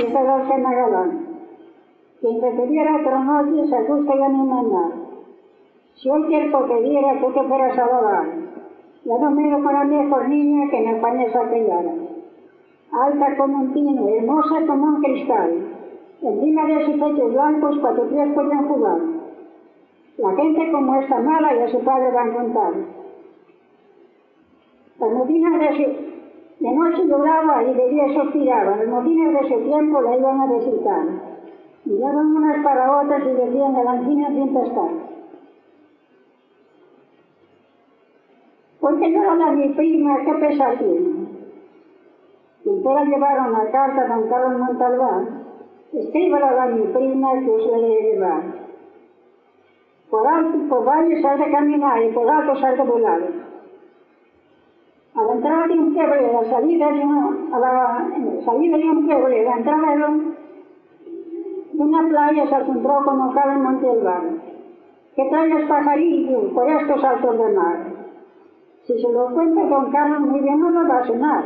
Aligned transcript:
y 0.00 0.58
me 0.58 0.74
galán. 0.74 1.26
Quien 2.20 2.40
te 2.40 2.50
pidiera 2.50 2.96
otro 2.96 3.18
noche 3.20 3.68
se 3.68 3.76
ajusta 3.76 4.16
ya 4.16 4.28
ni 4.28 4.42
nada. 4.42 4.90
Si 5.96 6.10
hoy 6.10 6.26
tiempo 6.28 6.64
te 6.64 6.82
diera, 6.82 7.20
tú 7.20 7.32
te 7.32 7.42
fueras 7.42 7.78
a 7.78 7.86
lavar. 7.86 8.26
Ya 9.04 9.18
no 9.18 9.30
miro 9.30 9.62
con 9.62 9.72
la 9.72 9.84
mejor 9.84 10.28
niña 10.28 10.70
que 10.70 10.80
me 10.80 10.96
pañes 10.96 11.34
a. 11.34 11.40
Alta 12.92 13.36
como 13.36 13.58
un 13.58 13.72
pino, 13.72 14.08
hermosa 14.08 14.66
como 14.66 14.86
un 14.86 15.02
cristal. 15.02 15.50
Encima 16.22 16.66
de 16.66 16.86
sus 16.86 16.94
pechos 16.94 17.32
blancos, 17.32 17.78
cuatro 17.80 18.08
pies 18.08 18.28
podían 18.34 18.68
jugar. 18.68 18.98
La 20.18 20.34
gente 20.34 20.72
como 20.72 20.94
esta 21.00 21.20
mala 21.20 21.54
y 21.54 21.58
a 21.60 21.68
su 21.68 21.80
padre 21.84 22.10
van 22.10 22.30
a 22.30 22.34
contar. 22.34 22.72
Las 24.98 25.28
de 25.28 25.76
su... 25.76 26.15
De 26.60 26.72
noche 26.72 27.06
lloraba 27.06 27.62
y 27.64 27.74
de 27.74 27.88
día 27.90 28.14
suspiraba. 28.14 28.76
Las 28.76 28.88
motines 28.88 29.32
de 29.32 29.48
su 29.48 29.60
tiempo 29.62 30.00
la 30.00 30.16
iban 30.16 30.40
a 30.40 30.46
visitar. 30.46 31.04
Miraban 31.84 32.36
unas 32.36 32.64
para 32.64 33.00
otras 33.00 33.22
y 33.26 33.30
decían 33.30 33.74
galantinas 33.74 34.32
sin 34.32 34.54
pescar. 34.54 34.90
¿Por 38.80 38.98
qué 38.98 39.10
llora 39.10 39.52
mi 39.52 39.68
prima? 39.70 40.24
¿Qué 40.24 40.34
pesar 40.34 40.78
tiene? 40.78 41.26
Quien 42.62 42.82
la 42.82 43.04
llevaron 43.04 43.52
la 43.52 43.70
carta 43.70 44.02
a 44.02 44.08
don 44.08 44.28
Carlos 44.28 44.60
Montalbán, 44.60 45.44
escríbala 45.92 46.62
a 46.64 46.66
mi 46.66 46.82
prima 46.92 47.32
que 47.40 47.50
os 47.50 47.70
la 47.70 47.78
llevar. 47.78 48.42
Por 50.10 50.26
alto 50.26 50.58
por 50.68 50.84
valle 50.84 51.20
se 51.20 51.28
ha 51.28 51.36
de 51.36 51.50
caminar 51.50 52.02
y 52.02 52.12
por 52.12 52.28
alto 52.28 52.56
se 52.56 52.66
ha 52.66 52.72
de 52.72 52.82
volar. 52.82 53.20
La 55.46 55.52
entrada 55.52 55.68
de 55.68 55.78
un 55.78 55.94
pueblo 55.94 56.16
y 56.16 56.32
la 56.32 56.50
salida 56.50 56.90
de, 56.90 57.00
una, 57.04 57.56
a 57.56 57.60
la 57.60 58.44
salida 58.44 58.76
de 58.78 58.90
un 58.90 59.06
pueblo 59.06 59.30
y 59.30 59.44
la 59.44 59.56
entrada 59.56 59.96
de, 59.96 60.04
un, 60.04 60.36
de 61.72 61.82
una 61.84 62.08
playa 62.08 62.48
se 62.48 62.54
encontró 62.56 63.04
con 63.04 63.18
don 63.18 63.32
Carlos 63.32 63.62
Montalbán. 63.62 64.42
¿Qué 65.14 65.24
traes 65.30 65.68
pajarillo 65.68 66.52
por 66.52 66.68
estos 66.68 67.04
altos 67.04 67.38
de 67.38 67.52
mar? 67.54 67.76
Si 68.88 69.00
se 69.00 69.12
lo 69.12 69.30
cuenta 69.34 69.68
don 69.68 69.92
Carlos 69.92 70.20
muy 70.22 70.40
bien 70.40 70.58
no 70.58 70.70
lo 70.70 70.88
va 70.88 70.98
a 70.98 71.06
sonar. 71.06 71.44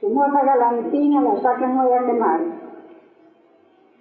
Su 0.00 0.08
moza 0.08 0.44
galantina 0.44 1.22
la 1.22 1.40
saca 1.40 1.68
no 1.68 1.82
a 1.82 2.06
quemar. 2.06 2.40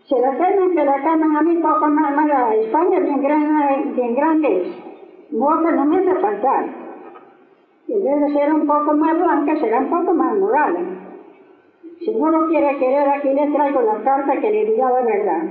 Se 0.07 0.19
la 0.19 0.31
queman, 0.31 0.71
que 0.75 0.83
la 0.83 0.95
queman 0.95 1.37
a 1.37 1.41
mí 1.43 1.57
poco 1.57 1.87
más 1.89 2.15
nada. 2.15 2.55
España 2.55 2.99
bien 3.01 3.21
grande, 3.21 3.91
bien 3.93 4.15
grande 4.15 4.61
es. 4.61 5.31
Moza 5.31 5.71
no 5.73 5.85
me 5.85 5.99
hace 5.99 6.15
faltar. 6.15 6.86
En 7.89 8.03
vez 8.03 8.21
de 8.21 8.33
ser 8.33 8.53
un 8.53 8.67
poco 8.67 8.93
más 8.93 9.17
blanca, 9.17 9.59
será 9.59 9.79
un 9.79 9.89
poco 9.89 10.13
más 10.13 10.37
moral. 10.37 10.75
Si 11.99 12.13
no 12.13 12.29
lo 12.29 12.47
quiere 12.47 12.77
querer, 12.77 13.07
aquí 13.09 13.29
le 13.29 13.47
traigo 13.47 13.81
la 13.81 14.03
carta 14.03 14.39
que 14.39 14.51
le 14.51 14.65
diga 14.65 14.89
la 14.89 15.01
verdad. 15.01 15.43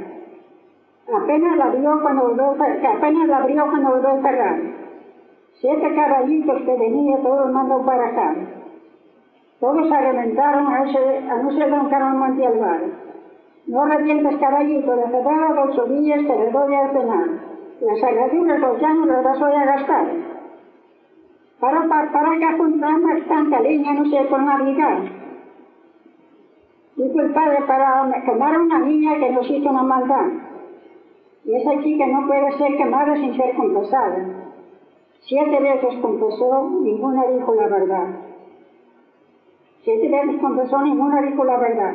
Apenas 1.15 1.56
la 1.56 1.65
abrió 1.65 2.01
cuando 2.03 2.28
volvió, 2.28 2.56
apenas 2.91 3.28
la 3.28 3.37
abrió 3.39 3.67
cuando 3.70 3.91
volvió 3.91 4.09
a 4.09 4.23
cerrar. 4.23 4.59
Siete 5.61 5.95
caballitos 5.95 6.62
que 6.62 6.77
venía, 6.77 7.17
todos 7.23 7.51
mandó 7.53 7.84
para 7.87 8.09
acá. 8.09 8.34
Todos 9.59 9.89
se 9.89 10.00
reventaron 10.00 10.67
a 10.67 10.84
ese 10.84 11.19
anuncio 11.31 11.65
de 11.65 11.71
don 11.71 11.89
Carlos 11.89 12.19
Montialvar. 12.19 12.81
No 13.67 13.87
revientes 13.87 14.37
caballito, 14.37 14.95
de 14.95 15.03
febrero 15.05 15.55
dos 15.55 15.78
ovillas 15.78 16.27
te 16.27 16.37
les 16.37 16.53
doy 16.53 16.75
a 16.75 16.93
cenar. 16.93 17.28
Las 17.81 18.03
agraturas 18.03 18.61
dos 18.61 18.83
años 18.83 19.06
las 19.06 19.25
vas 19.25 19.43
a 19.43 19.65
gastar. 19.65 20.36
Para, 21.61 21.89
para, 21.89 22.12
para 22.12 22.39
que 22.39 22.45
apuntamos 22.45 23.27
tanta 23.29 23.61
leña 23.61 23.95
no 23.95 24.05
sé 24.11 24.27
con 24.29 24.45
Navidad. 24.45 24.99
Dijo 26.97 27.21
el 27.21 27.33
padre 27.33 27.59
para 27.67 28.23
quemar 28.25 28.55
a 28.55 28.61
una 28.61 28.79
niña 28.79 29.19
que 29.19 29.31
nos 29.31 29.50
hizo 29.50 29.71
una 29.71 29.83
maldad. 29.83 30.27
Y 31.44 31.55
esa 31.55 31.83
chica 31.83 32.06
no 32.06 32.27
puede 32.27 32.59
ser 32.59 32.77
quemada 32.77 33.15
sin 33.15 33.37
ser 33.37 33.55
confesada. 33.55 34.47
Siete 35.21 35.61
veces 35.61 35.94
confesó, 36.00 36.71
ninguna 36.83 37.27
dijo 37.27 37.55
la 37.55 37.69
verdad. 37.69 38.06
Siete 39.84 40.09
veces 40.09 40.41
confesó, 40.41 40.83
ninguna 40.83 41.23
dijo 41.23 41.44
la 41.44 41.56
verdad. 41.59 41.94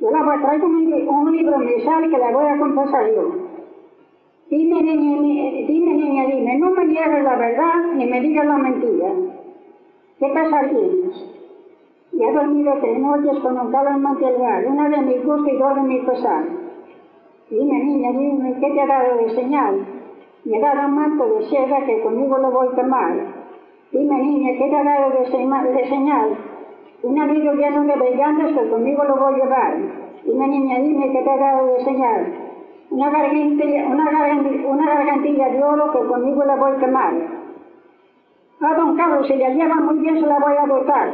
Yo 0.00 0.10
la 0.10 0.22
voy 0.22 0.34
a 0.34 0.40
traer 0.40 0.64
un, 0.64 1.08
un 1.08 1.32
libro 1.36 1.56
sale 1.84 2.10
que 2.10 2.18
la 2.18 2.30
voy 2.30 2.46
a 2.46 2.58
confesar 2.58 3.06
yo. 3.14 3.45
Dime, 4.48 4.80
niña, 4.80 5.66
dime, 5.66 5.92
niña, 5.94 6.24
dime, 6.26 6.58
no 6.58 6.70
me 6.70 6.84
niegues 6.84 7.24
la 7.24 7.34
verdad 7.34 7.92
ni 7.96 8.06
me 8.06 8.20
digas 8.20 8.46
la 8.46 8.56
mentira. 8.56 9.08
¿Qué 10.20 10.28
pasa 10.28 10.68
tienes? 10.68 11.36
Ya 12.12 12.28
he 12.28 12.32
dormido 12.32 12.74
tres 12.80 12.96
noches 13.00 13.40
con 13.40 13.58
un 13.58 13.72
calo 13.72 13.90
en 13.90 14.02
Montelvar, 14.02 14.64
una 14.68 14.88
de 14.88 14.98
mi 14.98 15.18
gusto 15.18 15.50
y 15.50 15.58
dos 15.58 15.74
de 15.74 15.82
mi 15.82 15.98
pesar. 15.98 16.44
Dime, 17.50 17.84
niña, 17.84 18.12
dime, 18.12 18.54
¿qué 18.60 18.70
te 18.70 18.80
ha 18.82 18.86
dado 18.86 19.16
de 19.16 19.34
señal? 19.34 19.84
Me 20.44 20.58
ha 20.58 20.60
dado 20.60 20.88
un 20.88 20.94
manto 20.94 21.26
de 21.26 21.44
seda 21.46 21.84
que 21.84 22.00
conmigo 22.02 22.38
lo 22.38 22.52
voy 22.52 22.68
a 22.68 22.76
quemar. 22.76 23.16
Dime, 23.90 24.16
niña, 24.16 24.52
¿qué 24.58 24.70
te 24.70 24.76
ha 24.76 24.84
dado 24.84 25.10
de, 25.10 25.72
de 25.72 25.88
señal? 25.88 26.38
Un 27.02 27.18
amigo 27.18 27.52
lleno 27.52 27.82
de 27.82 27.96
brillantes 27.96 28.56
que 28.56 28.70
conmigo 28.70 29.02
lo 29.02 29.16
voy 29.16 29.34
a 29.34 29.44
llevar. 29.44 29.76
Dime, 30.24 30.46
niña, 30.46 30.78
dime, 30.78 31.10
¿qué 31.10 31.20
te 31.20 31.30
ha 31.30 31.36
dado 31.36 31.66
de 31.74 31.84
señal? 31.84 32.45
Una 32.90 33.10
gargantilla, 33.10 33.86
una, 33.88 34.10
gargantilla, 34.94 35.48
de 35.48 35.62
oro 35.62 35.92
que 35.92 36.06
conmigo 36.06 36.44
la 36.44 36.56
voy 36.56 36.72
a 36.72 36.76
quemar. 36.76 37.14
Ah, 38.60 38.74
don 38.74 38.96
Carlos, 38.96 39.26
si 39.26 39.36
la 39.36 39.50
lleva 39.50 39.74
muy 39.74 39.98
bien 39.98 40.20
se 40.20 40.26
la 40.26 40.38
voy 40.38 40.56
a 40.56 40.66
botar. 40.66 41.12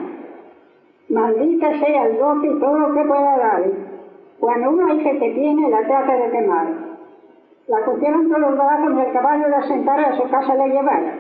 Maldita 1.09 1.79
sea 1.79 2.07
el 2.07 2.19
doce 2.19 2.47
y 2.47 2.61
todo 2.61 2.79
lo 2.79 2.95
que 2.95 3.05
pueda 3.05 3.37
dar. 3.39 3.63
Cuando 4.39 4.71
una 4.71 4.95
hija 4.95 5.11
que 5.13 5.31
tiene, 5.31 5.69
la 5.69 5.83
trata 5.87 6.17
de 6.17 6.31
quemar. 6.31 6.67
La 7.69 7.85
cogieron 7.85 8.29
todos 8.29 8.41
los 8.41 8.55
brazos 8.57 8.93
y 8.97 9.01
el 9.01 9.13
caballo 9.13 9.49
la 9.49 9.63
sentara 9.67 10.09
a 10.09 10.17
su 10.17 10.29
casa 10.29 10.55
le 10.55 10.69
llevara. 10.69 11.15